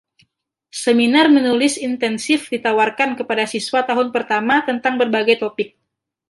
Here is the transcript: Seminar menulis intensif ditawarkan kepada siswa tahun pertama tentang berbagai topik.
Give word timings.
Seminar 0.83 1.25
menulis 1.35 1.73
intensif 1.87 2.41
ditawarkan 2.53 3.11
kepada 3.19 3.45
siswa 3.53 3.81
tahun 3.89 4.07
pertama 4.15 4.55
tentang 4.67 4.93
berbagai 5.01 5.35
topik. 5.43 5.69